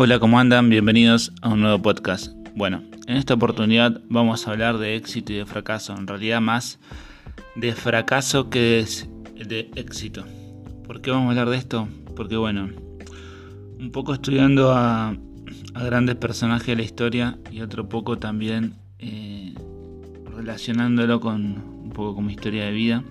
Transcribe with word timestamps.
Hola, 0.00 0.20
¿cómo 0.20 0.38
andan? 0.38 0.70
Bienvenidos 0.70 1.32
a 1.42 1.48
un 1.48 1.60
nuevo 1.60 1.82
podcast. 1.82 2.32
Bueno, 2.54 2.84
en 3.08 3.16
esta 3.16 3.34
oportunidad 3.34 4.00
vamos 4.08 4.46
a 4.46 4.52
hablar 4.52 4.78
de 4.78 4.94
éxito 4.94 5.32
y 5.32 5.38
de 5.38 5.44
fracaso, 5.44 5.92
en 5.92 6.06
realidad 6.06 6.40
más 6.40 6.78
de 7.56 7.72
fracaso 7.72 8.48
que 8.48 8.86
de 9.34 9.70
éxito. 9.74 10.24
¿Por 10.86 11.00
qué 11.00 11.10
vamos 11.10 11.26
a 11.26 11.30
hablar 11.30 11.50
de 11.50 11.56
esto? 11.56 11.88
Porque 12.14 12.36
bueno, 12.36 12.68
un 13.80 13.90
poco 13.90 14.14
estudiando 14.14 14.70
a, 14.70 15.16
grandes 15.74 16.14
personajes 16.14 16.68
de 16.68 16.76
la 16.76 16.82
historia 16.82 17.38
y 17.50 17.62
otro 17.62 17.88
poco 17.88 18.18
también 18.18 18.74
eh, 19.00 19.52
relacionándolo 20.36 21.18
con 21.18 21.56
un 21.82 21.90
poco 21.90 22.14
con 22.14 22.26
mi 22.26 22.34
historia 22.34 22.66
de 22.66 22.70
vida, 22.70 23.02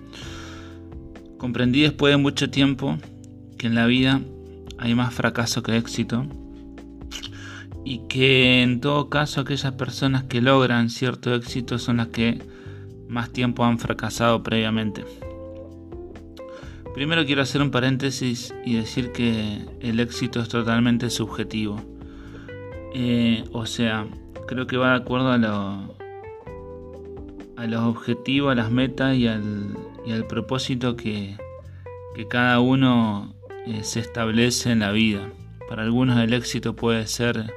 comprendí 1.36 1.82
después 1.82 2.14
de 2.14 2.16
mucho 2.16 2.48
tiempo 2.48 2.96
que 3.58 3.66
en 3.66 3.74
la 3.74 3.84
vida 3.84 4.22
hay 4.78 4.94
más 4.94 5.12
fracaso 5.12 5.62
que 5.62 5.76
éxito 5.76 6.26
y 7.88 8.00
que 8.00 8.60
en 8.60 8.82
todo 8.82 9.08
caso 9.08 9.40
aquellas 9.40 9.72
personas 9.72 10.24
que 10.24 10.42
logran 10.42 10.90
cierto 10.90 11.34
éxito 11.34 11.78
son 11.78 11.96
las 11.96 12.08
que 12.08 12.38
más 13.08 13.30
tiempo 13.30 13.64
han 13.64 13.78
fracasado 13.78 14.42
previamente. 14.42 15.06
Primero 16.92 17.24
quiero 17.24 17.40
hacer 17.40 17.62
un 17.62 17.70
paréntesis 17.70 18.54
y 18.66 18.74
decir 18.74 19.10
que 19.12 19.64
el 19.80 20.00
éxito 20.00 20.40
es 20.40 20.50
totalmente 20.50 21.08
subjetivo. 21.08 21.80
Eh, 22.94 23.44
o 23.52 23.64
sea, 23.64 24.06
creo 24.46 24.66
que 24.66 24.76
va 24.76 24.90
de 24.90 24.96
acuerdo 24.96 25.32
a, 25.32 25.38
lo, 25.38 25.96
a 27.56 27.66
los 27.66 27.80
objetivos, 27.84 28.52
a 28.52 28.54
las 28.54 28.70
metas 28.70 29.16
y 29.16 29.28
al, 29.28 29.74
y 30.04 30.12
al 30.12 30.26
propósito 30.26 30.94
que, 30.94 31.38
que, 32.14 32.28
cada 32.28 32.60
uno 32.60 33.34
eh, 33.66 33.82
se 33.82 34.00
establece 34.00 34.72
en 34.72 34.80
la 34.80 34.92
vida. 34.92 35.32
Para 35.68 35.82
algunos 35.82 36.18
el 36.18 36.32
éxito 36.32 36.74
puede 36.74 37.06
ser 37.06 37.52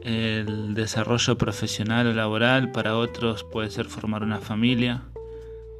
el 0.00 0.74
desarrollo 0.74 1.36
profesional 1.36 2.06
o 2.06 2.14
laboral, 2.14 2.70
para 2.70 2.96
otros 2.96 3.42
puede 3.42 3.70
ser 3.70 3.86
formar 3.86 4.22
una 4.22 4.38
familia. 4.38 5.02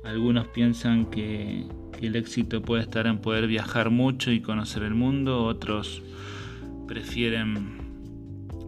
Algunos 0.03 0.49
piensan 0.49 1.07
que, 1.07 1.65
el 2.03 2.15
éxito 2.15 2.61
puede 2.61 2.83
estar 2.83 3.07
en 3.07 3.21
poder 3.21 3.47
viajar 3.47 3.89
mucho 3.89 4.31
y 4.31 4.43
conocer 4.43 4.83
el 4.83 4.95
mundo, 4.95 5.45
otros 5.45 6.03
prefieren 6.87 7.79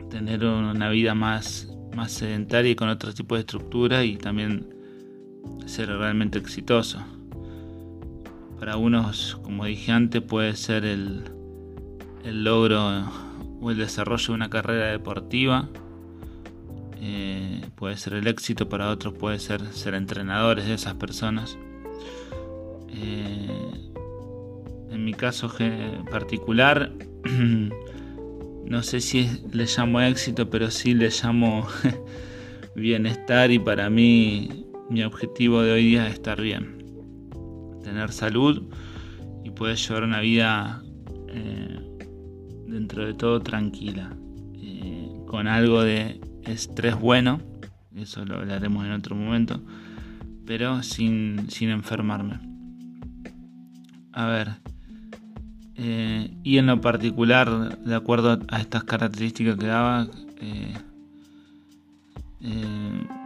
tener 0.09 0.47
una 0.47 0.89
vida 0.89 1.15
más, 1.15 1.69
más 1.95 2.13
sedentaria 2.13 2.71
y 2.71 2.75
con 2.75 2.89
otro 2.89 3.13
tipo 3.13 3.35
de 3.35 3.43
estructura 3.43 4.03
y 4.05 4.17
también 4.17 4.67
ser 5.67 5.89
realmente 5.89 6.39
exitoso. 6.39 7.05
Para 8.59 8.79
unos, 8.79 9.39
como 9.43 9.67
dije 9.67 9.93
antes, 9.93 10.23
puede 10.23 10.57
ser 10.57 10.87
el, 10.87 11.25
el 12.25 12.45
logro 12.45 13.11
o 13.61 13.71
el 13.71 13.79
desarrollo 13.79 14.27
de 14.29 14.33
una 14.33 14.51
carrera 14.51 14.87
deportiva. 14.87 15.69
Eh, 17.01 17.63
puede 17.77 17.97
ser 17.97 18.15
el 18.15 18.27
éxito, 18.27 18.69
para 18.69 18.91
otros 18.91 19.15
puede 19.15 19.39
ser 19.39 19.65
ser 19.73 19.95
entrenadores 19.95 20.67
de 20.67 20.75
esas 20.75 20.95
personas. 20.95 21.57
Eh, 22.91 23.71
en 24.91 25.05
mi 25.05 25.15
caso 25.15 25.53
particular, 26.11 26.93
no 28.65 28.83
sé 28.83 29.01
si 29.01 29.29
le 29.53 29.67
llamo 29.67 30.01
éxito, 30.01 30.51
pero 30.51 30.71
sí 30.71 30.95
le 30.95 31.11
llamo 31.11 31.67
bienestar 32.75 33.51
y 33.51 33.59
para 33.59 33.91
mí 33.91 34.67
mi 34.91 35.03
objetivo 35.05 35.63
de 35.63 35.73
hoy 35.73 35.85
día 35.85 36.07
es 36.09 36.15
estar 36.15 36.41
bien, 36.41 36.85
tener 37.83 38.11
salud 38.13 38.63
y 39.45 39.51
poder 39.51 39.77
llevar 39.77 40.03
una 40.05 40.21
vida 40.21 40.83
eh, 41.29 41.88
dentro 42.69 43.07
de 43.07 43.15
todo 43.15 43.41
tranquila, 43.41 44.11
eh, 44.55 45.11
con 45.27 45.49
algo 45.49 45.83
de 45.83 46.21
estrés 46.45 46.99
bueno, 46.99 47.41
eso 47.97 48.25
lo 48.25 48.37
hablaremos 48.37 48.85
en 48.85 48.93
otro 48.93 49.17
momento, 49.17 49.61
pero 50.47 50.83
sin, 50.83 51.51
sin 51.51 51.71
enfermarme. 51.71 52.41
A 54.13 54.27
ver, 54.27 54.49
eh, 55.77 56.37
y 56.43 56.59
en 56.59 56.67
lo 56.67 56.81
particular, 56.81 57.79
de 57.79 57.95
acuerdo 57.95 58.39
a 58.49 58.61
estas 58.61 58.85
características 58.85 59.57
que 59.57 59.67
daba, 59.67 60.09
eh, 60.41 60.75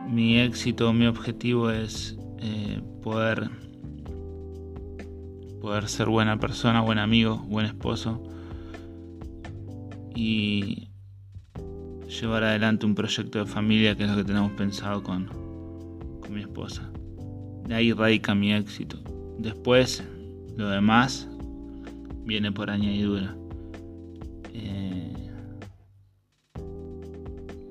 mi 0.09 0.39
éxito, 0.39 0.93
mi 0.93 1.07
objetivo 1.07 1.71
es 1.71 2.17
poder 3.03 3.51
poder 5.61 5.89
ser 5.89 6.09
buena 6.09 6.39
persona, 6.41 6.81
buen 6.81 6.99
amigo, 6.99 7.37
buen 7.47 7.67
esposo, 7.67 8.21
y 10.15 10.89
llevar 12.21 12.45
adelante 12.45 12.87
un 12.87 12.95
proyecto 12.95 13.39
de 13.39 13.47
familia 13.47 13.97
que 13.97 14.05
es 14.05 14.11
lo 14.11 14.17
que 14.17 14.25
tenemos 14.25 14.53
pensado 14.53 15.03
con, 15.03 15.27
con 16.21 16.35
mi 16.35 16.41
esposa. 16.41 16.91
De 17.67 17.75
ahí 17.75 17.93
radica 17.93 18.35
mi 18.35 18.53
éxito. 18.53 18.99
Después, 19.39 20.05
lo 20.57 20.69
demás 20.69 21.29
viene 22.25 22.53
por 22.53 22.71
añadidura. 22.71 23.35
Eh, 24.53 25.13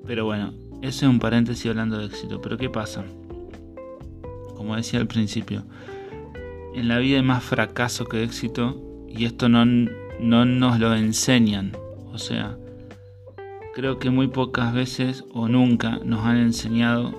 pero 0.05 0.25
bueno, 0.25 0.53
ese 0.81 1.05
es 1.05 1.11
un 1.11 1.19
paréntesis 1.19 1.69
hablando 1.69 1.97
de 1.97 2.05
éxito. 2.05 2.41
Pero 2.41 2.57
¿qué 2.57 2.69
pasa? 2.69 3.05
Como 4.55 4.75
decía 4.75 4.99
al 4.99 5.07
principio, 5.07 5.63
en 6.73 6.87
la 6.87 6.97
vida 6.97 7.17
hay 7.17 7.23
más 7.23 7.43
fracaso 7.43 8.05
que 8.05 8.23
éxito 8.23 9.05
y 9.07 9.25
esto 9.25 9.49
no, 9.49 9.65
no 9.65 10.45
nos 10.45 10.79
lo 10.79 10.95
enseñan 10.95 11.73
o 12.11 12.17
sea, 12.17 12.57
creo 13.73 13.99
que 13.99 14.09
muy 14.09 14.27
pocas 14.27 14.73
veces 14.73 15.23
o 15.33 15.47
nunca 15.47 15.99
nos 16.03 16.25
han 16.25 16.37
enseñado 16.37 17.13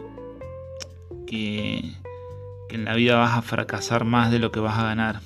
que, 1.27 1.95
en 2.71 2.85
la 2.85 2.95
vida 2.95 3.17
vas 3.17 3.37
a 3.37 3.43
fracasar 3.43 4.05
más 4.05 4.31
de 4.31 4.39
lo 4.39 4.51
que 4.51 4.61
vas 4.61 4.79
a 4.79 4.85
ganar. 4.85 5.21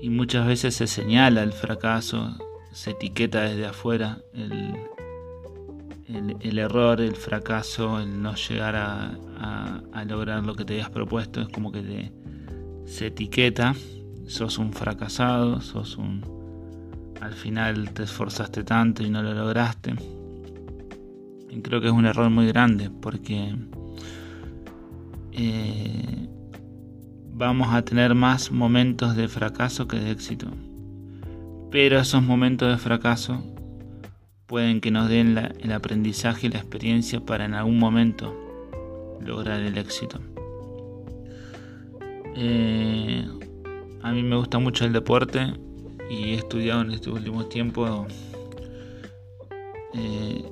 Y 0.00 0.10
muchas 0.10 0.46
veces 0.46 0.74
se 0.74 0.86
señala 0.86 1.42
el 1.42 1.52
fracaso, 1.52 2.36
se 2.72 2.90
etiqueta 2.90 3.42
desde 3.42 3.64
afuera 3.66 4.18
el, 4.34 4.74
el, 6.40 6.58
error, 6.58 7.00
el 7.00 7.16
fracaso, 7.16 8.00
el 8.00 8.20
no 8.22 8.34
llegar 8.34 8.76
a, 8.76 9.18
a, 9.92 10.04
lograr 10.04 10.44
lo 10.44 10.54
que 10.54 10.66
te 10.66 10.74
habías 10.74 10.90
propuesto. 10.90 11.40
Es 11.40 11.48
como 11.48 11.72
que 11.72 11.80
te, 11.80 12.12
se 12.84 13.06
etiqueta, 13.06 13.74
sos 14.26 14.58
un 14.58 14.74
fracasado, 14.74 15.62
sos 15.62 15.96
un 15.96 16.33
al 17.24 17.32
final 17.32 17.90
te 17.94 18.02
esforzaste 18.02 18.64
tanto 18.64 19.02
y 19.02 19.08
no 19.08 19.22
lo 19.22 19.32
lograste. 19.32 19.94
Y 21.48 21.62
creo 21.62 21.80
que 21.80 21.86
es 21.86 21.92
un 21.92 22.04
error 22.04 22.28
muy 22.28 22.46
grande 22.46 22.90
porque 22.90 23.54
eh, 25.32 26.28
vamos 27.32 27.72
a 27.72 27.82
tener 27.82 28.14
más 28.14 28.52
momentos 28.52 29.16
de 29.16 29.28
fracaso 29.28 29.88
que 29.88 29.98
de 29.98 30.10
éxito. 30.10 30.48
Pero 31.70 31.98
esos 31.98 32.22
momentos 32.22 32.68
de 32.68 32.76
fracaso 32.76 33.42
pueden 34.46 34.82
que 34.82 34.90
nos 34.90 35.08
den 35.08 35.38
el 35.38 35.72
aprendizaje 35.72 36.48
y 36.48 36.50
la 36.50 36.58
experiencia 36.58 37.20
para 37.20 37.46
en 37.46 37.54
algún 37.54 37.78
momento 37.78 38.34
lograr 39.24 39.62
el 39.62 39.78
éxito. 39.78 40.20
Eh, 42.36 43.26
a 44.02 44.12
mí 44.12 44.22
me 44.22 44.36
gusta 44.36 44.58
mucho 44.58 44.84
el 44.84 44.92
deporte 44.92 45.54
y 46.10 46.30
he 46.30 46.34
estudiado 46.34 46.82
en 46.82 46.90
estos 46.90 47.14
últimos 47.14 47.48
tiempos 47.48 48.06
eh, 49.94 50.44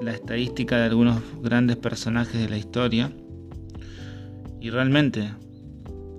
la 0.00 0.12
estadística 0.12 0.78
de 0.78 0.84
algunos 0.84 1.22
grandes 1.40 1.76
personajes 1.76 2.40
de 2.40 2.48
la 2.48 2.56
historia 2.56 3.12
y 4.60 4.70
realmente 4.70 5.32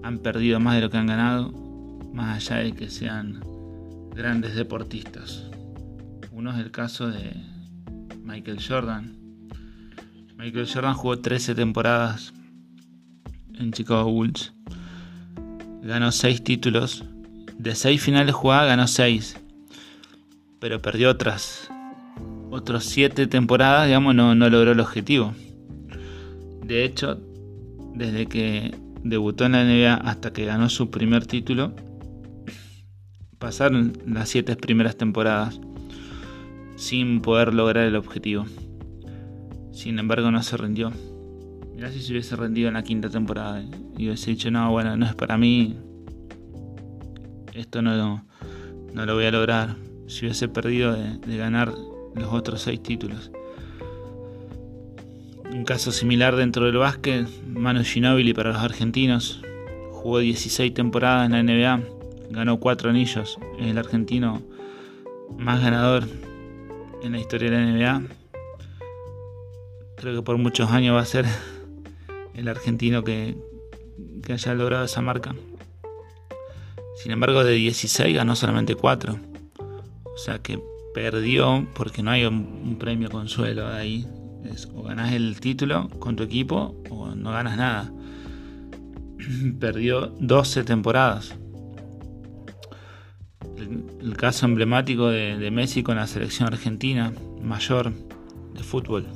han 0.03 0.19
perdido 0.19 0.59
más 0.59 0.75
de 0.75 0.81
lo 0.81 0.89
que 0.89 0.97
han 0.97 1.07
ganado, 1.07 1.51
más 2.13 2.49
allá 2.49 2.63
de 2.63 2.73
que 2.73 2.89
sean 2.89 3.41
grandes 4.13 4.55
deportistas. 4.55 5.49
Uno 6.31 6.51
es 6.51 6.59
el 6.59 6.71
caso 6.71 7.07
de 7.07 7.33
Michael 8.21 8.59
Jordan. 8.65 9.17
Michael 10.37 10.67
Jordan 10.71 10.93
jugó 10.93 11.19
13 11.19 11.55
temporadas 11.55 12.33
en 13.53 13.71
Chicago 13.71 14.11
Bulls. 14.11 14.53
Ganó 15.81 16.11
6 16.11 16.43
títulos 16.43 17.05
de 17.57 17.75
seis 17.75 18.01
finales 18.01 18.35
jugadas 18.35 18.67
ganó 18.67 18.87
seis, 18.87 19.37
pero 20.59 20.81
perdió 20.81 21.09
otras. 21.09 21.69
Otros 22.51 22.85
siete 22.85 23.25
temporadas, 23.27 23.87
digamos, 23.87 24.13
no, 24.13 24.35
no 24.35 24.49
logró 24.49 24.73
el 24.73 24.79
objetivo. 24.79 25.33
De 26.63 26.85
hecho, 26.85 27.19
desde 27.95 28.27
que 28.27 28.75
debutó 29.03 29.45
en 29.45 29.53
la 29.53 29.63
NBA 29.63 29.95
hasta 29.95 30.31
que 30.33 30.45
ganó 30.45 30.69
su 30.69 30.89
primer 30.89 31.25
título, 31.25 31.73
pasaron 33.39 33.93
las 34.05 34.29
siete 34.29 34.55
primeras 34.55 34.95
temporadas 34.95 35.59
sin 36.75 37.21
poder 37.21 37.53
lograr 37.53 37.85
el 37.85 37.95
objetivo. 37.95 38.45
Sin 39.71 39.99
embargo, 39.99 40.31
no 40.31 40.41
se 40.43 40.55
rindió. 40.57 40.91
Mirá 41.75 41.91
si 41.91 42.01
se 42.01 42.11
hubiese 42.11 42.35
rendido 42.35 42.67
en 42.67 42.75
la 42.75 42.83
quinta 42.83 43.09
temporada 43.09 43.63
y 43.97 44.07
hubiese 44.07 44.31
dicho, 44.31 44.51
no, 44.51 44.71
bueno, 44.71 44.95
no 44.95 45.05
es 45.05 45.15
para 45.15 45.37
mí, 45.37 45.75
esto 47.53 47.81
no, 47.81 48.25
no 48.93 49.05
lo 49.05 49.15
voy 49.15 49.25
a 49.25 49.31
lograr. 49.31 49.75
si 50.07 50.25
hubiese 50.25 50.47
perdido 50.47 50.93
de, 50.93 51.37
ganar 51.37 51.73
los 52.15 52.33
otros 52.33 52.61
seis 52.61 52.81
títulos. 52.81 53.31
Un 55.51 55.65
caso 55.65 55.91
similar 55.91 56.35
dentro 56.35 56.65
del 56.65 56.77
básquet, 56.77 57.27
Manu 57.47 57.83
Ginóbili 57.83 58.33
para 58.33 58.51
los 58.53 58.61
argentinos. 58.61 59.41
Jugó 59.91 60.19
16 60.19 60.73
temporadas 60.73 61.25
en 61.27 61.31
la 61.31 61.43
NBA, 61.43 61.83
ganó 62.31 62.59
4 62.59 62.89
anillos. 62.89 63.37
Es 63.59 63.67
el 63.67 63.77
argentino 63.77 64.41
más 65.37 65.61
ganador 65.61 66.03
en 67.03 67.11
la 67.11 67.19
historia 67.19 67.51
de 67.51 67.57
la 67.57 67.65
NBA. 67.65 68.07
Creo 69.95 70.15
que 70.15 70.21
por 70.21 70.37
muchos 70.37 70.71
años 70.71 70.95
va 70.95 71.01
a 71.01 71.05
ser 71.05 71.25
el 72.33 72.47
argentino 72.47 73.03
que, 73.03 73.37
que 74.23 74.33
haya 74.33 74.53
logrado 74.55 74.85
esa 74.85 75.01
marca. 75.01 75.35
Sin 77.03 77.11
embargo, 77.11 77.43
de 77.43 77.51
16 77.51 78.15
ganó 78.15 78.33
solamente 78.33 78.75
4. 78.75 79.19
O 79.57 80.17
sea 80.17 80.39
que 80.39 80.57
perdió 80.93 81.67
porque 81.75 82.01
no 82.01 82.11
hay 82.11 82.23
un, 82.23 82.77
premio 82.79 83.09
consuelo 83.09 83.67
ahí. 83.67 84.07
o 84.73 84.83
ganas 84.83 85.11
el 85.11 85.37
título 85.41 85.89
con 85.99 86.15
tu 86.15 86.23
equipo 86.23 86.81
o 86.89 87.13
no 87.13 87.31
ganas 87.31 87.57
nada. 87.57 87.91
Perdió 89.59 90.15
12 90.17 90.63
temporadas. 90.63 91.35
El, 93.57 94.15
caso 94.15 94.45
emblemático 94.45 95.09
de, 95.09 95.37
de 95.37 95.51
Messi 95.51 95.83
con 95.83 95.97
la 95.97 96.07
selección 96.07 96.47
argentina 96.47 97.11
mayor 97.41 97.91
de 98.53 98.63
fútbol 98.63 99.07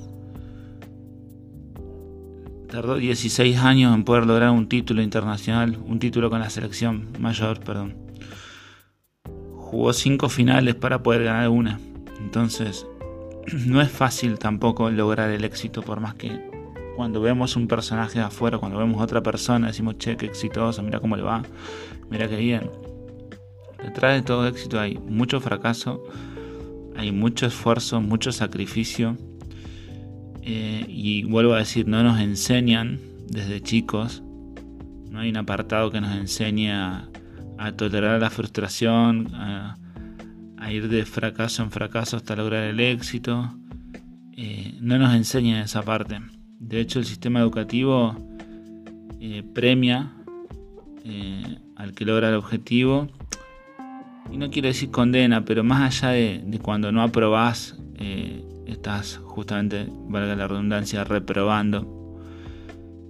tardó 2.68 2.96
16 2.96 3.58
años 3.58 3.96
en 3.96 4.04
poder 4.04 4.26
lograr 4.26 4.52
un 4.52 4.68
título 4.68 5.02
internacional, 5.02 5.78
un 5.86 6.00
título 6.00 6.30
con 6.30 6.40
la 6.40 6.50
selección 6.50 7.08
mayor, 7.20 7.60
perdón. 7.62 7.96
Jugó 9.56 9.94
5 9.94 10.30
finales 10.30 10.76
para 10.76 11.02
poder 11.02 11.24
ganar 11.24 11.50
una. 11.50 11.80
Entonces, 12.20 12.86
no 13.66 13.82
es 13.82 13.90
fácil 13.90 14.38
tampoco 14.38 14.90
lograr 14.90 15.30
el 15.30 15.44
éxito, 15.44 15.82
por 15.82 16.00
más 16.00 16.16
que 16.16 16.58
cuando 16.96 17.22
vemos 17.22 17.56
un 17.56 17.68
personaje 17.68 18.20
de 18.20 18.26
afuera, 18.26 18.58
cuando 18.58 18.80
vemos 18.80 19.00
a 19.00 19.04
otra 19.04 19.22
persona, 19.22 19.68
decimos, 19.68 19.98
che, 20.00 20.18
qué 20.18 20.26
exitoso, 20.26 20.82
mira 20.82 21.00
cómo 21.00 21.16
le 21.16 21.22
va, 21.22 21.44
mira 22.10 22.28
qué 22.28 22.38
bien. 22.38 22.72
Detrás 23.84 24.16
de 24.16 24.24
todo 24.24 24.48
éxito 24.48 24.80
hay 24.80 24.98
mucho 24.98 25.40
fracaso, 25.40 26.04
hay 26.96 27.12
mucho 27.12 27.46
esfuerzo, 27.46 28.02
mucho 28.02 28.32
sacrificio 28.32 29.16
eh, 30.50 30.86
y 30.88 31.24
vuelvo 31.24 31.56
a 31.56 31.58
decir, 31.58 31.90
no 31.90 32.04
nos 32.04 32.22
enseñan 32.22 33.02
desde 33.28 33.62
chicos, 33.62 34.24
no 35.12 35.20
hay 35.20 35.30
un 35.30 35.36
apartado 35.36 35.92
que 35.92 36.00
nos 36.00 36.16
enseñe 36.16 36.72
a, 36.72 37.10
tolerar 37.76 38.22
la 38.22 38.30
frustración, 38.30 39.28
a, 39.36 39.78
ir 40.72 40.88
de 40.88 41.04
fracaso 41.06 41.64
en 41.64 41.72
fracaso 41.72 42.16
hasta 42.16 42.38
lograr 42.38 42.64
el 42.64 42.80
éxito. 42.80 43.58
Eh, 44.38 44.78
no 44.80 44.98
nos 44.98 45.14
enseña 45.14 45.62
esa 45.62 45.82
parte. 45.82 46.22
De 46.60 46.80
hecho, 46.80 47.00
el 47.00 47.06
sistema 47.06 47.42
educativo 47.42 48.16
eh, 49.20 49.44
premia 49.54 50.14
al 51.76 51.94
que 51.94 52.06
logra 52.06 52.30
el 52.30 52.36
objetivo. 52.36 53.10
Y 54.32 54.38
no 54.38 54.50
quiero 54.50 54.70
decir 54.70 54.92
condena, 54.92 55.44
pero 55.44 55.66
más 55.66 56.04
allá 56.04 56.12
de 56.12 56.60
cuando 56.62 56.94
no 56.94 57.02
aprobás 57.02 57.78
estás 58.68 59.18
justamente, 59.24 59.88
valga 60.08 60.36
la 60.36 60.48
redundancia, 60.48 61.04
reprobando, 61.04 61.98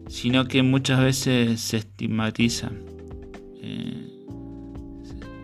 sino 0.08 0.46
que 0.46 0.64
muchas 0.64 1.00
veces 1.00 1.60
se 1.62 1.78
estigmatiza. 1.78 2.72
Eh, 3.62 4.26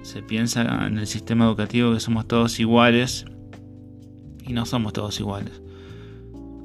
se, 0.02 0.22
piensa 0.22 0.86
en 0.88 0.98
el 0.98 1.08
sistema 1.08 1.46
educativo 1.46 1.94
que 1.94 2.00
somos 2.00 2.28
todos 2.28 2.60
iguales 2.60 3.26
y 4.46 4.54
no 4.54 4.66
somos 4.66 4.94
todos 4.94 5.20
iguales. 5.20 5.62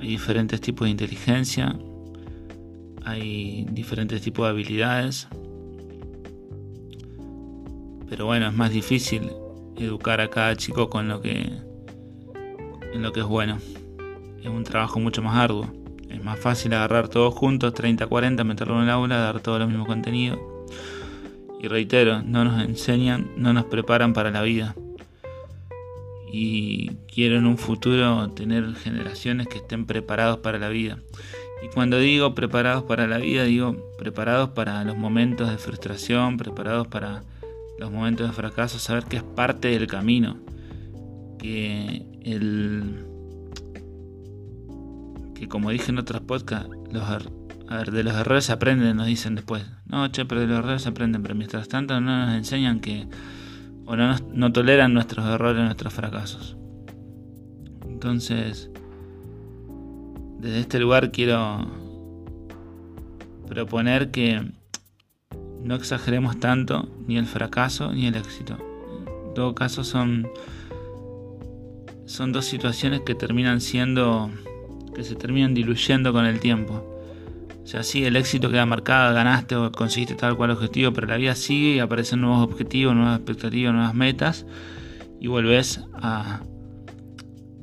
Hay 0.00 0.08
diferentes 0.08 0.60
tipos 0.60 0.86
de 0.86 0.90
inteligencia, 0.90 1.76
hay 3.04 3.66
diferentes 3.72 4.20
tipos 4.22 4.44
de 4.46 4.50
habilidades, 4.50 5.28
pero 8.08 8.26
bueno, 8.26 8.48
es 8.48 8.54
más 8.54 8.70
difícil 8.70 9.22
educar 9.76 10.20
a 10.20 10.28
cada 10.28 10.56
chico 10.56 10.88
con 10.88 11.08
lo 11.08 11.20
que 11.20 11.67
en 12.98 13.04
lo 13.04 13.12
que 13.12 13.20
es 13.20 13.26
bueno. 13.26 13.58
Es 14.42 14.48
un 14.48 14.64
trabajo 14.64 15.00
mucho 15.00 15.22
más 15.22 15.36
arduo. 15.36 15.70
Es 16.10 16.22
más 16.22 16.38
fácil 16.38 16.74
agarrar 16.74 17.08
todos 17.08 17.32
juntos, 17.32 17.72
30, 17.74 18.06
40, 18.06 18.44
meterlo 18.44 18.76
en 18.78 18.84
el 18.84 18.90
aula, 18.90 19.18
dar 19.18 19.40
todo 19.40 19.56
el 19.56 19.68
mismo 19.68 19.86
contenido. 19.86 20.64
Y 21.60 21.68
reitero, 21.68 22.22
no 22.22 22.44
nos 22.44 22.62
enseñan, 22.62 23.30
no 23.36 23.52
nos 23.52 23.64
preparan 23.66 24.12
para 24.12 24.30
la 24.30 24.42
vida. 24.42 24.74
Y 26.32 26.90
quiero 27.12 27.36
en 27.36 27.46
un 27.46 27.56
futuro 27.56 28.28
tener 28.30 28.74
generaciones 28.74 29.46
que 29.46 29.58
estén 29.58 29.86
preparados 29.86 30.38
para 30.38 30.58
la 30.58 30.68
vida. 30.68 30.98
Y 31.62 31.68
cuando 31.68 31.98
digo 31.98 32.34
preparados 32.34 32.82
para 32.82 33.06
la 33.06 33.18
vida, 33.18 33.44
digo 33.44 33.76
preparados 33.98 34.50
para 34.50 34.84
los 34.84 34.96
momentos 34.96 35.50
de 35.50 35.58
frustración, 35.58 36.36
preparados 36.36 36.88
para 36.88 37.22
los 37.78 37.90
momentos 37.90 38.28
de 38.28 38.32
fracaso, 38.32 38.78
saber 38.78 39.04
que 39.04 39.18
es 39.18 39.22
parte 39.22 39.68
del 39.68 39.86
camino 39.86 40.36
que 41.38 42.06
el 42.22 43.04
que 45.34 45.48
como 45.48 45.70
dije 45.70 45.90
en 45.90 45.98
otros 45.98 46.20
podcasts, 46.22 46.70
los 46.90 47.04
a 47.70 47.76
ver, 47.76 47.90
de 47.90 48.02
los 48.02 48.14
errores 48.14 48.44
se 48.46 48.52
aprenden, 48.52 48.96
nos 48.96 49.06
dicen 49.06 49.34
después. 49.34 49.64
No, 49.86 50.08
che, 50.08 50.24
pero 50.24 50.40
de 50.40 50.46
los 50.46 50.58
errores 50.58 50.82
se 50.82 50.88
aprenden, 50.88 51.22
pero 51.22 51.34
mientras 51.34 51.68
tanto 51.68 52.00
no 52.00 52.26
nos 52.26 52.34
enseñan 52.34 52.80
que 52.80 53.06
o 53.84 53.94
no, 53.94 54.16
no 54.32 54.52
toleran 54.52 54.94
nuestros 54.94 55.26
errores, 55.26 55.62
nuestros 55.62 55.92
fracasos. 55.92 56.56
Entonces, 57.86 58.70
desde 60.38 60.60
este 60.60 60.78
lugar 60.78 61.10
quiero 61.10 61.66
proponer 63.46 64.10
que 64.10 64.52
no 65.62 65.74
exageremos 65.74 66.38
tanto 66.38 66.88
ni 67.06 67.18
el 67.18 67.26
fracaso 67.26 67.92
ni 67.92 68.06
el 68.06 68.14
éxito. 68.14 68.56
En 69.26 69.34
todo 69.34 69.54
caso 69.54 69.84
son 69.84 70.28
son 72.08 72.32
dos 72.32 72.46
situaciones 72.46 73.02
que 73.02 73.14
terminan 73.14 73.60
siendo, 73.60 74.30
que 74.94 75.04
se 75.04 75.14
terminan 75.14 75.52
diluyendo 75.52 76.12
con 76.12 76.24
el 76.24 76.40
tiempo. 76.40 76.82
O 77.62 77.66
sea, 77.66 77.82
sí, 77.82 78.02
el 78.04 78.16
éxito 78.16 78.50
queda 78.50 78.64
marcado, 78.64 79.14
ganaste 79.14 79.54
o 79.54 79.70
conseguiste 79.70 80.14
tal 80.14 80.34
cual 80.34 80.50
objetivo, 80.50 80.90
pero 80.94 81.06
la 81.06 81.18
vida 81.18 81.34
sigue 81.34 81.76
y 81.76 81.78
aparecen 81.80 82.22
nuevos 82.22 82.42
objetivos, 82.42 82.94
nuevas 82.94 83.18
expectativas, 83.18 83.74
nuevas 83.74 83.94
metas 83.94 84.46
y 85.20 85.26
vuelves 85.26 85.84
a, 86.00 86.40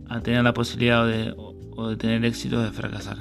a 0.09 0.19
tener 0.21 0.43
la 0.43 0.53
posibilidad 0.53 1.07
de, 1.07 1.33
o 1.35 1.89
de 1.89 1.97
tener 1.97 2.23
éxito 2.23 2.61
de 2.61 2.71
fracasar. 2.71 3.17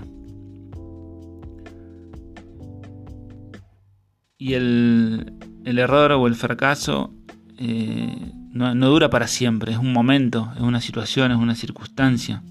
Y 4.36 4.52
el, 4.52 5.32
el 5.64 5.78
error 5.78 6.12
o 6.12 6.26
el 6.26 6.34
fracaso 6.34 7.14
eh, 7.58 8.30
no, 8.54 8.88
dura 8.88 9.10
para 9.10 9.26
siempre, 9.26 9.72
es 9.72 9.78
un 9.78 9.92
momento, 9.92 10.52
es 10.54 10.62
una 10.62 10.80
situación, 10.80 11.32
es 11.32 11.38
una 11.38 11.56
circunstancia. 11.56 12.42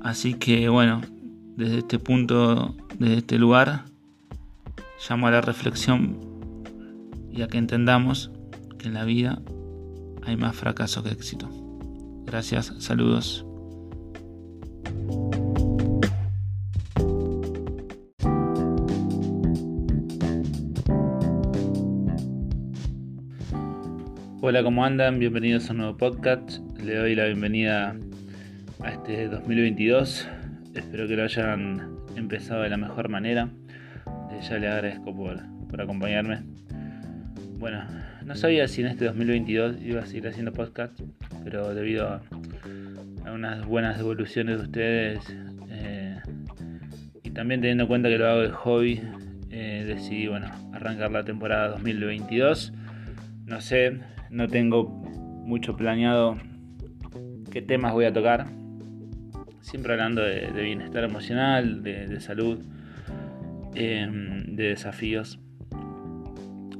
Así 0.00 0.34
que 0.34 0.68
bueno, 0.68 1.02
desde 1.56 1.78
este 1.78 1.98
punto, 1.98 2.76
desde 2.98 3.18
este 3.18 3.38
lugar, 3.38 3.84
llamo 5.08 5.26
a 5.26 5.32
la 5.32 5.40
reflexión 5.40 6.18
y 7.32 7.42
a 7.42 7.48
que 7.48 7.58
entendamos 7.58 8.30
que 8.78 8.86
en 8.86 8.94
la 8.94 9.04
vida 9.04 9.40
hay 10.24 10.36
más 10.36 10.54
fracaso 10.54 11.02
que 11.02 11.10
éxito. 11.10 11.48
Gracias, 12.24 12.72
saludos. 12.78 13.44
Hola, 24.48 24.62
¿cómo 24.62 24.82
andan? 24.82 25.18
Bienvenidos 25.18 25.68
a 25.68 25.72
un 25.72 25.78
nuevo 25.80 25.98
podcast. 25.98 26.60
Le 26.82 26.94
doy 26.94 27.14
la 27.14 27.26
bienvenida 27.26 27.94
a 28.82 28.88
este 28.88 29.28
2022. 29.28 30.26
Espero 30.74 31.06
que 31.06 31.16
lo 31.16 31.24
hayan 31.24 31.98
empezado 32.16 32.62
de 32.62 32.70
la 32.70 32.78
mejor 32.78 33.10
manera. 33.10 33.50
ya 34.40 34.56
le 34.56 34.68
agradezco 34.68 35.14
por, 35.14 35.42
por 35.68 35.82
acompañarme. 35.82 36.44
Bueno, 37.58 37.84
no 38.24 38.34
sabía 38.36 38.66
si 38.68 38.80
en 38.80 38.86
este 38.86 39.04
2022 39.04 39.82
iba 39.82 40.00
a 40.00 40.06
seguir 40.06 40.28
haciendo 40.28 40.54
podcast, 40.54 40.98
pero 41.44 41.74
debido 41.74 42.08
a, 42.08 42.22
unas 43.30 43.66
buenas 43.66 43.98
devoluciones 43.98 44.56
de 44.56 44.64
ustedes 44.64 45.36
eh, 45.68 46.16
y 47.22 47.32
también 47.32 47.60
teniendo 47.60 47.84
en 47.84 47.88
cuenta 47.88 48.08
que 48.08 48.16
lo 48.16 48.26
hago 48.26 48.40
de 48.40 48.50
hobby, 48.52 49.02
eh, 49.50 49.84
decidí 49.86 50.26
bueno, 50.26 50.46
arrancar 50.72 51.10
la 51.10 51.22
temporada 51.22 51.68
2022. 51.68 52.72
No 53.44 53.60
sé, 53.60 53.98
no 54.30 54.48
tengo 54.48 54.88
mucho 55.44 55.76
planeado 55.76 56.36
qué 57.50 57.62
temas 57.62 57.92
voy 57.92 58.04
a 58.04 58.12
tocar. 58.12 58.46
Siempre 59.60 59.92
hablando 59.92 60.22
de, 60.22 60.50
bienestar 60.50 61.04
emocional, 61.04 61.82
de, 61.82 62.20
salud, 62.20 62.60
em, 63.74 64.56
de 64.56 64.68
desafíos. 64.68 65.40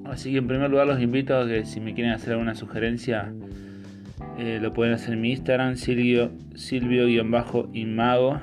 Así 0.04 0.32
que 0.32 0.38
en 0.38 0.48
primer 0.48 0.70
lugar 0.70 0.86
los 0.86 1.00
invito 1.00 1.36
a 1.36 1.46
que 1.46 1.66
si 1.66 1.80
me 1.80 1.94
quieren 1.94 2.12
hacer 2.12 2.32
alguna 2.32 2.54
sugerencia 2.54 3.32
Eh, 4.38 4.60
lo 4.62 4.72
pueden 4.72 4.94
hacer 4.94 5.14
en 5.14 5.20
mi 5.20 5.32
Instagram, 5.32 5.74
Silvio, 5.74 6.30
Silvio-Inmago 6.54 8.40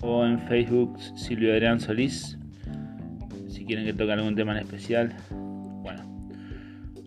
o 0.00 0.24
en 0.24 0.38
Facebook 0.38 1.00
Silvio 1.16 1.52
Adrián 1.52 1.80
Solís. 1.80 2.38
Si 3.48 3.64
quieren 3.64 3.86
que 3.86 3.92
toque 3.92 4.12
algún 4.12 4.36
tema 4.36 4.52
en 4.52 4.58
especial. 4.58 5.12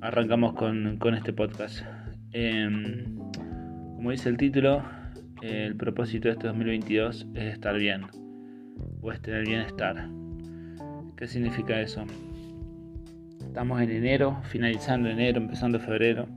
Arrancamos 0.08 0.54
con, 0.54 1.16
este 1.16 1.34
podcast. 1.34 1.82
Em, 2.32 3.18
como 3.98 4.12
dice 4.12 4.30
el 4.30 4.38
título, 4.38 4.82
el 5.42 5.76
propósito 5.76 6.30
de 6.30 6.36
este 6.36 6.48
2022 6.48 7.28
es 7.36 7.44
estar 7.52 7.78
bien 7.78 8.04
o 9.02 9.12
es 9.12 9.22
tener 9.22 9.46
bienestar. 9.46 10.08
¿Qué 11.18 11.28
significa 11.28 11.82
eso? 11.82 12.06
Estamos 13.42 13.82
en 13.82 13.92
enero, 13.92 14.42
finalizando 14.44 15.10
enero, 15.10 15.42
empezando 15.42 15.78
febrero. 15.78 16.30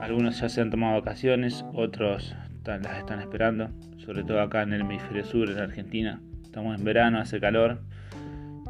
Algunos 0.00 0.40
ya 0.40 0.48
se 0.48 0.60
han 0.60 0.72
tomado 0.72 0.94
vacaciones, 0.94 1.64
otros 1.72 2.34
las 2.64 2.98
están 2.98 3.20
esperando, 3.20 3.70
sobre 3.98 4.24
todo 4.24 4.40
acá 4.40 4.62
en 4.62 4.72
el 4.72 4.80
hemisferio 4.80 5.24
sur, 5.24 5.48
en 5.48 5.58
Argentina. 5.58 6.20
Estamos 6.42 6.76
en 6.76 6.84
verano, 6.84 7.20
hace 7.20 7.38
calor 7.38 7.82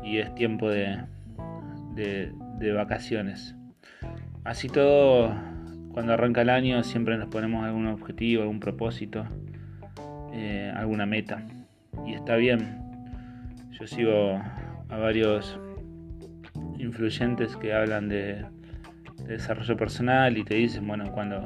y 0.04 0.18
es 0.18 0.34
tiempo 0.34 0.68
de, 0.68 1.06
vacaciones. 2.74 3.56
Así 4.44 4.68
todo, 4.68 5.34
cuando 5.92 6.14
arranca 6.14 6.42
el 6.42 6.50
año 6.50 6.82
siempre 6.82 7.18
nos 7.18 7.28
ponemos 7.28 7.64
algún 7.64 7.86
objetivo, 7.86 8.42
algún 8.42 8.60
propósito, 8.60 9.24
eh, 10.32 10.72
alguna 10.74 11.04
meta. 11.04 11.42
Y 12.06 12.14
está 12.14 12.36
bien. 12.36 12.80
Yo 13.72 13.86
sigo 13.86 14.40
a 14.88 14.96
varios 14.98 15.58
influyentes 16.78 17.56
que 17.56 17.74
hablan 17.74 18.08
de, 18.08 18.44
desarrollo 19.26 19.76
personal 19.76 20.38
y 20.38 20.44
te 20.44 20.54
dicen, 20.54 20.86
bueno, 20.86 21.12
cuando, 21.12 21.40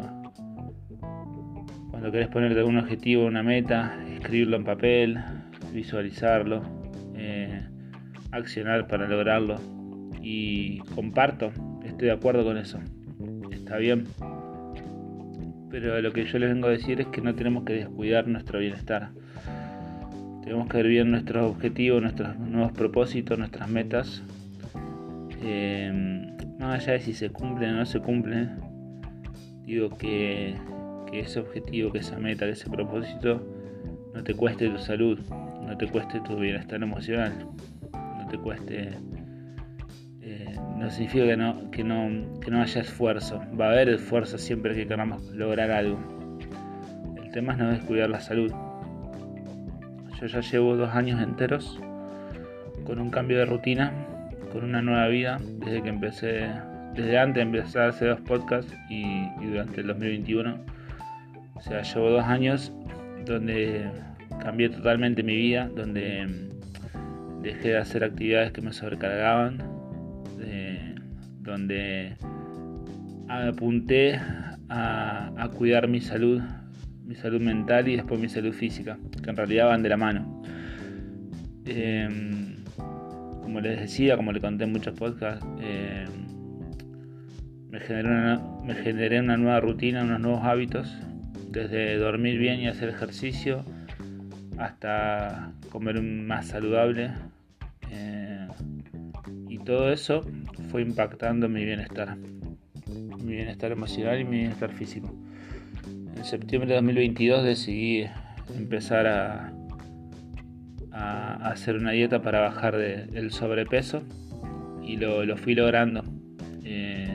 cuando 1.91 2.11
querés 2.13 2.29
ponerte 2.29 2.63
un 2.63 2.79
objetivo, 2.79 3.27
una 3.27 3.43
meta, 3.43 3.99
escribirlo 4.09 4.57
en 4.57 4.65
papel, 4.65 5.19
visualizarlo, 5.73 6.63
eh, 7.17 7.67
accionar 8.31 8.87
para 8.87 9.09
lograrlo. 9.09 9.57
Y 10.23 10.79
comparto, 10.95 11.53
estoy 11.85 12.09
de 12.09 12.13
acuerdo 12.13 12.45
con 12.45 12.57
eso. 12.57 12.79
Está 13.51 13.77
bien. 13.77 14.05
Pero 15.71 16.01
lo 16.01 16.13
que 16.13 16.25
yo 16.25 16.39
les 16.39 16.51
vengo 16.51 16.69
a 16.69 16.71
decir 16.71 17.01
es 17.01 17.07
que 17.09 17.21
no 17.21 17.35
tenemos 17.35 17.65
que 17.65 17.75
descuidar 17.75 18.29
nuestro 18.29 18.61
bienestar. 18.61 19.11
Tenemos 20.43 20.69
que 20.69 20.77
ver 20.77 20.89
bien 20.89 21.11
nuestros 21.11 21.51
objetivos, 21.51 22.03
nuestros 22.03 22.39
nuevos 22.39 22.73
propósitos, 22.73 23.39
nuestras 23.39 23.69
metas 23.69 24.23
eh, 25.47 26.35
más 26.59 26.81
allá 26.81 26.95
de 26.95 27.01
si 27.01 27.13
se 27.13 27.29
cumple 27.29 27.69
o 27.69 27.73
no 27.73 27.85
se 27.85 28.01
cumple, 28.01 28.49
digo 29.67 29.91
que, 29.91 30.55
ese 31.13 31.39
objetivo, 31.39 31.93
que 31.93 31.99
esa 31.99 32.19
meta, 32.19 32.45
que 32.47 32.53
ese 32.53 32.69
propósito 32.69 33.41
no 34.15 34.25
te 34.25 34.35
cueste 34.35 34.69
tu 34.69 34.79
salud, 34.79 35.19
no 35.65 35.77
te 35.77 35.87
cueste 35.87 36.19
tu 36.21 36.37
bienestar 36.37 36.83
emocional, 36.83 37.47
no 37.93 38.27
te 38.29 38.39
cueste... 38.39 38.91
No 40.85 40.91
significa 40.91 41.25
que 41.25 41.37
no, 41.39 41.71
que, 41.71 41.83
no, 41.83 42.41
que 42.41 42.51
no 42.51 42.61
haya 42.61 42.83
esfuerzo, 42.83 43.43
va 43.59 43.69
a 43.69 43.71
haber 43.71 43.89
esfuerzo 43.89 44.37
siempre 44.37 44.75
que 44.75 44.87
queramos 44.87 45.23
lograr 45.31 45.71
algo. 45.71 45.99
El 47.17 47.31
tema 47.31 47.55
es 47.55 47.59
no 47.59 47.71
descuidar 47.71 48.11
la 48.11 48.21
salud. 48.21 48.53
Yo 50.21 50.27
ya 50.27 50.41
llevo 50.41 50.77
dos 50.77 50.91
años 50.95 51.23
enteros 51.23 51.81
con 52.85 52.99
un 52.99 53.09
cambio 53.09 53.39
de 53.39 53.47
rutina 53.47 53.95
con 54.53 54.63
una 54.63 54.83
nueva 54.83 55.09
vida 55.09 55.39
desde 55.59 55.83
que 55.83 55.89
empecé, 55.89 56.51
desde 56.93 57.19
antes 57.19 57.37
de 57.37 57.41
empezar 57.41 57.87
a 57.87 57.89
hacer 57.89 58.11
dos 58.11 58.21
podcasts 58.21 58.75
y, 58.91 59.27
durante 59.41 59.81
el 59.81 59.87
2021. 59.87 60.59
O 61.55 61.61
sea, 61.63 61.81
llevo 61.81 62.11
dos 62.11 62.25
años 62.25 62.75
donde 63.25 63.91
cambié 64.43 64.69
totalmente 64.69 65.23
mi 65.23 65.35
vida, 65.35 65.71
donde 65.75 66.29
dejé 67.41 67.69
de 67.71 67.79
hacer 67.79 68.05
actividades 68.05 68.53
que 68.53 68.61
me 68.61 68.75
sobrecargaban, 68.75 69.74
donde 71.45 72.17
apunté 73.29 74.19
a, 74.69 75.51
cuidar 75.57 75.89
mi 75.89 76.01
salud, 76.01 76.43
mi 77.05 77.15
salud 77.15 77.41
mental 77.41 77.87
y 77.89 77.97
después 77.97 78.19
mi 78.21 78.29
salud 78.29 78.53
física, 78.53 78.99
que 79.23 79.31
en 79.31 79.37
realidad 79.37 79.67
van 79.67 79.83
de 79.83 79.89
la 79.89 79.97
mano. 79.97 80.43
Em, 81.67 82.65
como 83.43 83.61
les 83.61 83.79
decía, 83.79 84.17
como 84.17 84.33
le 84.33 84.41
conté 84.41 84.65
en 84.65 84.73
muchos 84.73 84.99
podcasts, 84.99 85.47
eh, 85.61 86.07
me, 87.71 87.79
generé 87.81 88.09
una, 88.09 88.43
me 88.65 88.75
generé 88.75 89.21
una 89.21 89.37
nueva 89.37 89.61
rutina, 89.61 90.03
unos 90.03 90.21
nuevos 90.21 90.45
hábitos, 90.45 90.93
desde 91.51 91.97
dormir 91.99 92.39
bien 92.39 92.61
y 92.61 92.69
hacer 92.69 92.89
ejercicio 92.89 93.65
hasta 94.59 95.53
comer 95.71 96.01
más 96.03 96.47
saludable. 96.47 97.11
Eh, 97.91 98.49
y 99.49 99.59
todo 99.59 99.93
eso 99.93 100.25
fue 100.75 100.83
impactando 100.83 101.49
mi 101.49 101.65
bienestar, 101.65 102.17
mi 102.17 103.37
bienestar 103.37 103.71
emocional 103.71 104.21
y 104.21 104.25
mi 104.25 104.39
bienestar 104.39 104.73
físico. 104.73 105.09
En 106.17 106.25
septiembre 106.25 106.69
de 106.71 106.75
2022 106.75 107.45
decidí 107.45 108.07
empezar 108.59 109.07
a, 109.07 109.53
hacer 111.45 111.77
una 111.77 111.93
dieta 111.93 112.23
para 112.23 112.41
bajar 112.41 112.75
el 112.75 113.31
sobrepeso 113.31 114.03
y 114.83 114.97
lo, 114.97 115.37
fui 115.37 115.55
logrando. 115.55 116.03
Eh, 116.65 117.07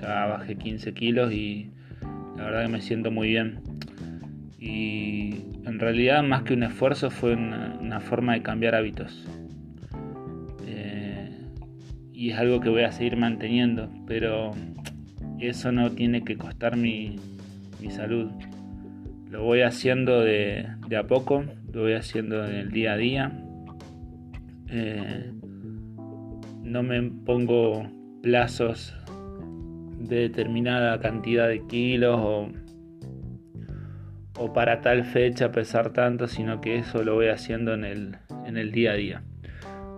ya 0.00 0.26
bajé 0.26 0.56
15 0.56 0.92
kilos 0.92 1.32
y 1.32 1.70
la 2.36 2.46
verdad 2.46 2.62
que 2.64 2.72
me 2.72 2.80
siento 2.80 3.12
muy 3.12 3.28
bien. 3.28 3.60
Y 4.58 5.44
en 5.64 5.78
realidad 5.78 6.24
más 6.24 6.42
que 6.42 6.54
un 6.54 6.64
esfuerzo 6.64 7.10
fue 7.12 7.36
una, 7.36 8.00
forma 8.00 8.32
de 8.32 8.42
cambiar 8.42 8.74
hábitos. 8.74 9.28
Y 12.16 12.30
es 12.30 12.38
algo 12.38 12.60
que 12.60 12.70
voy 12.70 12.80
a 12.80 12.92
seguir 12.92 13.18
manteniendo, 13.18 13.90
pero 14.06 14.52
eso 15.38 15.70
no 15.70 15.90
tiene 15.90 16.24
que 16.24 16.38
costar 16.38 16.74
mi, 16.74 17.16
mi 17.78 17.90
salud. 17.90 18.30
Lo 19.28 19.42
voy 19.42 19.60
haciendo 19.60 20.22
de, 20.22 20.66
de 20.88 20.96
a 20.96 21.06
poco, 21.06 21.44
lo 21.74 21.82
voy 21.82 21.92
haciendo 21.92 22.42
en 22.46 22.54
el 22.54 22.70
día 22.70 22.94
a 22.94 22.96
día. 22.96 23.32
Eh, 24.70 25.30
no 26.62 26.82
me 26.82 27.02
pongo 27.02 27.86
plazos 28.22 28.96
de 29.98 30.20
determinada 30.20 30.98
cantidad 31.00 31.48
de 31.48 31.66
kilos 31.66 32.18
o, 32.18 32.48
o, 34.38 34.52
para 34.54 34.80
tal 34.80 35.04
fecha 35.04 35.52
pesar 35.52 35.92
tanto, 35.92 36.28
sino 36.28 36.62
que 36.62 36.76
eso 36.76 37.04
lo 37.04 37.14
voy 37.16 37.28
haciendo 37.28 37.74
en 37.74 37.84
el, 37.84 38.16
en 38.46 38.56
el 38.56 38.72
día 38.72 38.92
a 38.92 38.94
día. 38.94 39.22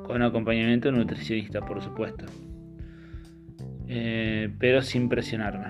Con 0.08 0.22
acompañamiento 0.22 0.90
nutricionista, 0.90 1.60
por 1.60 1.82
supuesto. 1.82 2.24
Eh, 3.86 4.50
pero 4.58 4.80
sin 4.80 5.10
presionarme. 5.10 5.66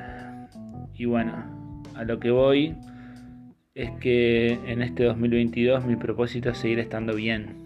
Y 0.95 1.07
bueno, 1.07 1.83
a 1.97 2.05
lo 2.05 2.21
que 2.21 2.31
voy 2.31 2.77
es 3.75 3.91
que 4.01 4.53
en 4.71 4.83
este 4.83 5.03
2022 5.03 5.85
mi 5.85 5.97
propósito 5.97 6.51
es 6.51 6.59
seguir 6.59 6.79
estando 6.79 7.17
bien. 7.17 7.57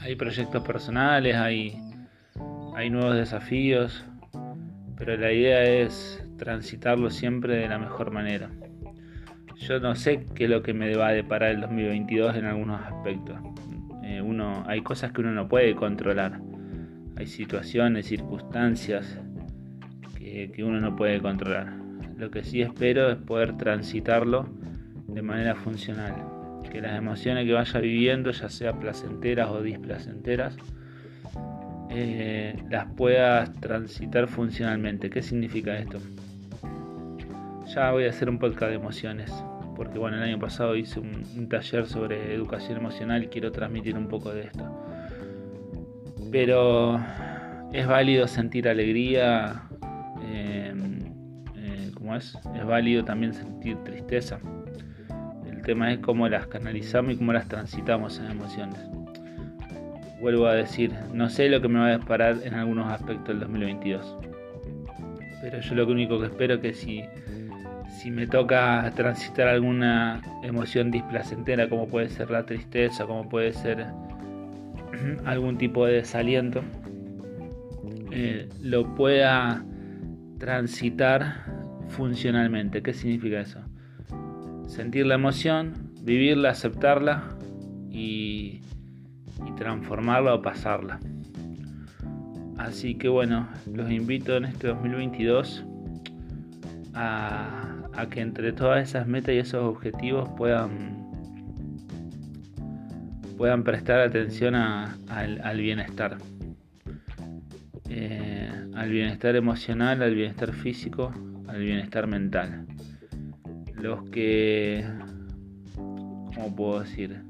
Hay 0.00 0.16
proyectos 0.16 0.62
personales, 0.64 1.34
hay, 1.34 1.78
hay 2.76 2.90
nuevos 2.90 3.16
desafíos, 3.16 4.04
pero 4.98 5.16
la 5.16 5.32
idea 5.32 5.62
es 5.62 6.22
transitarlo 6.36 7.08
siempre 7.08 7.56
de 7.56 7.68
la 7.68 7.78
mejor 7.78 8.10
manera. 8.10 8.50
Yo 9.56 9.80
no 9.80 9.94
sé 9.94 10.26
qué 10.34 10.44
es 10.44 10.50
lo 10.50 10.62
que 10.62 10.74
me 10.74 10.94
va 10.94 11.08
a 11.08 11.12
deparar 11.12 11.52
el 11.52 11.62
2022 11.62 12.36
en 12.36 12.44
algunos 12.44 12.82
aspectos. 12.82 13.38
Uno, 14.22 14.64
hay 14.66 14.82
cosas 14.82 15.12
que 15.12 15.20
uno 15.20 15.32
no 15.32 15.48
puede 15.48 15.74
controlar. 15.74 16.40
Hay 17.16 17.26
situaciones, 17.26 18.06
circunstancias 18.06 19.18
que, 20.18 20.52
que 20.52 20.64
uno 20.64 20.80
no 20.80 20.96
puede 20.96 21.20
controlar 21.20 21.80
lo 22.20 22.30
que 22.30 22.44
sí 22.44 22.60
espero 22.60 23.10
es 23.10 23.16
poder 23.16 23.56
transitarlo 23.56 24.46
de 25.08 25.22
manera 25.22 25.54
funcional. 25.54 26.14
Que 26.70 26.80
las 26.80 26.96
emociones 26.96 27.46
que 27.46 27.52
vaya 27.54 27.80
viviendo, 27.80 28.30
ya 28.30 28.48
sea 28.48 28.78
placenteras 28.78 29.48
o 29.50 29.62
displacenteras, 29.62 30.56
eh, 31.88 32.62
las 32.70 32.92
puedas 32.92 33.52
transitar 33.54 34.28
funcionalmente. 34.28 35.10
¿Qué 35.10 35.22
significa 35.22 35.76
esto? 35.78 35.98
Ya 37.74 37.90
voy 37.90 38.04
a 38.04 38.10
hacer 38.10 38.28
un 38.28 38.38
podcast 38.38 38.70
de 38.70 38.76
emociones, 38.76 39.32
porque 39.80 39.98
bueno, 39.98 40.18
el 40.18 40.22
año 40.24 40.38
pasado 40.38 40.76
hice 40.76 41.00
un, 41.00 41.48
taller 41.48 41.86
sobre 41.86 42.34
educación 42.34 42.76
emocional 42.76 43.24
y 43.24 43.28
quiero 43.28 43.50
transmitir 43.50 43.96
un 43.96 44.08
poco 44.08 44.30
de 44.30 44.42
esto. 44.42 44.62
Pero 46.30 47.00
es 47.72 47.86
válido 47.86 48.28
sentir 48.28 48.68
alegría, 48.68 49.62
es, 52.14 52.66
válido 52.66 53.06
también 53.06 53.32
sentir 53.32 53.78
tristeza. 53.82 54.38
El 55.50 55.62
tema 55.62 55.90
es 55.94 56.00
cómo 56.00 56.28
las 56.28 56.46
canalizamos 56.48 57.14
y 57.14 57.16
cómo 57.16 57.32
las 57.32 57.48
transitamos 57.48 58.18
en 58.18 58.32
emociones. 58.32 58.78
Vuelvo 60.20 60.46
a 60.46 60.56
decir, 60.56 60.92
no 61.14 61.30
sé 61.30 61.48
lo 61.48 61.62
que 61.62 61.68
me 61.68 61.78
va 61.78 61.86
a 61.86 61.96
disparar 61.96 62.36
en 62.44 62.52
algunos 62.52 62.92
aspectos 62.92 63.28
del 63.28 63.40
2022. 63.40 64.18
Pero 65.40 65.58
yo 65.58 65.74
lo 65.74 65.86
único 65.86 66.20
que 66.20 66.26
espero 66.26 66.56
es 66.56 66.60
que 66.60 66.74
si 66.74 67.02
si 67.90 68.10
me 68.10 68.26
toca 68.26 68.90
transitar 68.94 69.48
alguna 69.48 70.22
emoción 70.42 70.90
displacentera, 70.90 71.68
como 71.68 71.88
puede 71.88 72.08
ser 72.08 72.30
la 72.30 72.46
tristeza, 72.46 73.06
como 73.06 73.28
puede 73.28 73.52
ser 73.52 73.86
algún 75.24 75.58
tipo 75.58 75.86
de 75.86 75.94
desaliento, 75.94 76.62
eh, 78.10 78.48
lo 78.62 78.94
pueda 78.94 79.64
transitar 80.38 81.44
funcionalmente. 81.88 82.82
¿Qué 82.82 82.94
significa 82.94 83.40
eso? 83.40 83.60
Sentir 84.66 85.06
la 85.06 85.16
emoción, 85.16 85.74
vivirla, 86.02 86.50
aceptarla 86.50 87.24
y, 87.90 88.62
y 89.46 89.52
transformarla 89.56 90.34
o 90.34 90.42
pasarla. 90.42 91.00
Así 92.56 92.94
que 92.94 93.08
bueno, 93.08 93.48
los 93.72 93.90
invito 93.90 94.36
en 94.36 94.44
este 94.44 94.68
2022 94.68 95.64
a, 96.94 97.69
que 98.08 98.20
entre 98.20 98.52
todas 98.52 98.88
esas 98.88 99.06
metas 99.06 99.34
y 99.34 99.38
esos 99.38 99.62
objetivos 99.62 100.28
puedan, 100.36 101.10
puedan 103.36 103.62
prestar 103.62 104.00
atención 104.00 104.54
al, 104.54 105.58
bienestar. 105.58 106.18
Eh, 107.88 108.50
al 108.74 108.90
bienestar 108.90 109.36
emocional, 109.36 110.02
al 110.02 110.14
bienestar 110.14 110.52
físico, 110.52 111.12
al 111.48 111.60
bienestar 111.60 112.06
mental. 112.06 112.66
Los 113.74 114.02
que, 114.10 114.84
¿cómo 115.74 116.54
puedo 116.54 116.80
decir? 116.80 117.22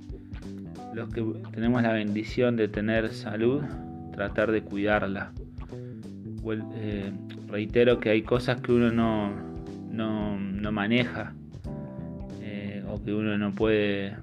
Los 0.95 1.09
que 1.12 1.23
tenemos 1.52 1.83
la 1.83 1.93
bendición 1.93 2.57
de 2.57 2.69
tener 2.69 3.12
salud, 3.12 3.62
tratar 4.12 4.50
de 4.50 4.62
cuidarla. 4.62 5.33
Eh, 6.75 7.12
reitero 7.49 8.00
que 8.00 8.11
hay 8.11 8.23
cosas 8.23 8.61
que 8.61 8.73
uno 8.73 8.90
no, 8.90 9.50
no, 10.09 10.73
maneja 10.73 11.35
eh, 12.40 12.85
o 12.88 13.02
que 13.02 13.12
uno 13.12 13.37
no 13.37 13.52
puede 13.52 14.16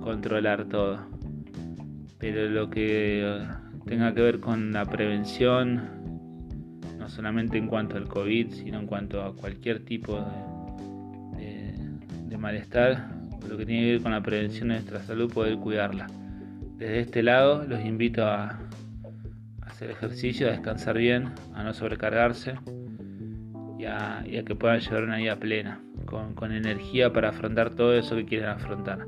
controlar 0.00 0.64
todo. 0.66 0.98
Pero 2.18 2.48
lo 2.48 2.68
que 2.68 3.42
tenga 3.86 4.14
que 4.14 4.20
ver 4.20 4.40
con 4.40 4.72
la 4.72 4.84
prevención, 4.84 5.82
no 6.98 7.08
solamente 7.08 7.58
en 7.58 7.66
cuanto 7.66 7.96
al 7.96 8.08
COVID, 8.08 8.52
sino 8.52 8.80
en 8.80 8.86
cuanto 8.86 9.22
a 9.22 9.34
cualquier 9.34 9.84
tipo 9.84 10.20
de, 11.36 11.74
de 12.28 12.36
malestar, 12.36 13.08
lo 13.48 13.56
que 13.56 13.64
tiene 13.64 13.82
que 13.82 13.92
ver 13.92 14.02
con 14.02 14.12
la 14.12 14.22
prevención 14.22 14.68
de 14.68 14.74
nuestra 14.74 15.00
salud, 15.00 15.32
poder 15.32 15.56
cuidarla. 15.56 16.06
Desde 16.76 17.00
este 17.00 17.22
lado 17.22 17.64
los 17.66 17.84
invito 17.84 18.24
a, 18.24 18.58
hacer 19.62 19.90
ejercicio, 19.90 20.48
a 20.48 20.50
descansar 20.50 20.98
bien, 20.98 21.30
a 21.54 21.62
no 21.62 21.72
sobrecargarse 21.72 22.54
y 23.80 23.86
a, 23.86 24.44
que 24.44 24.54
puedan 24.54 24.80
llevar 24.80 25.04
una 25.04 25.16
vida 25.16 25.36
plena, 25.36 25.80
con, 26.04 26.52
energía 26.52 27.12
para 27.12 27.30
afrontar 27.30 27.74
todo 27.74 27.94
eso 27.94 28.16
que 28.16 28.26
quieren 28.26 28.48
afrontar. 28.48 29.06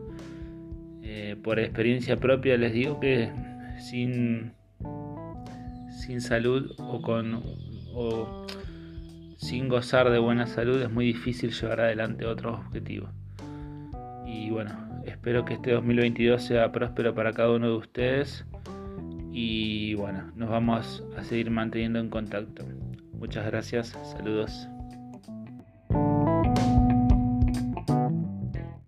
Eh, 1.02 1.37
por 1.43 1.59
experiencia 1.59 2.19
propia 2.19 2.57
les 2.57 2.73
digo 2.73 2.99
que 3.00 3.31
sin, 3.79 4.52
sin 5.91 6.21
salud 6.21 6.73
o 6.79 7.02
con 7.02 7.43
o 7.95 8.47
sin 9.37 9.69
gozar 9.69 10.11
de 10.11 10.19
buena 10.19 10.47
salud 10.47 10.81
es 10.81 10.91
muy 10.91 11.05
difícil 11.05 11.50
llevar 11.50 11.81
adelante 11.81 12.25
otros 12.25 12.61
objetivos. 12.61 13.11
Y 14.25 14.49
bueno, 14.50 15.02
espero 15.05 15.45
que 15.45 15.55
este 15.55 15.73
2022 15.73 16.43
sea 16.43 16.73
próspero 16.73 17.14
para 17.14 17.33
cada 17.33 17.50
uno 17.50 17.69
de 17.69 17.76
ustedes 17.76 18.47
y 19.33 19.95
bueno, 19.95 20.33
nos 20.37 20.49
vamos 20.49 21.05
a 21.19 21.25
seguir 21.25 21.50
manteniendo 21.50 21.99
en 21.99 22.09
contacto. 22.09 22.64
Muchas 23.23 23.47
gracias, 23.47 23.97
saludos. 24.02 24.69